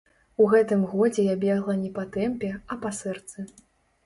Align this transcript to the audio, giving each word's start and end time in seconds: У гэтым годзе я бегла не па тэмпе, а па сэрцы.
У 0.43 0.45
гэтым 0.53 0.81
годзе 0.93 1.25
я 1.25 1.35
бегла 1.43 1.75
не 1.83 1.91
па 1.99 2.07
тэмпе, 2.17 2.51
а 2.75 2.79
па 2.85 2.95
сэрцы. 3.03 3.47